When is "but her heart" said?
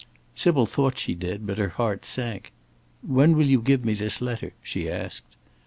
1.45-2.05